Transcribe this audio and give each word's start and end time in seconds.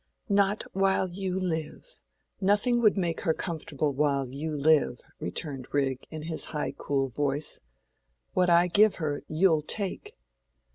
"Not 0.29 0.63
while 0.73 1.09
you 1.09 1.39
live. 1.39 1.99
Nothing 2.39 2.81
would 2.81 2.97
make 2.97 3.21
her 3.21 3.35
comfortable 3.35 3.93
while 3.93 4.27
you 4.29 4.57
live," 4.57 4.99
returned 5.19 5.67
Rigg, 5.75 6.07
in 6.09 6.23
his 6.23 6.47
cool 6.79 7.09
high 7.11 7.15
voice. 7.15 7.59
"What 8.33 8.49
I 8.49 8.65
give 8.65 8.95
her, 8.95 9.21
you'll 9.27 9.61
take." 9.61 10.17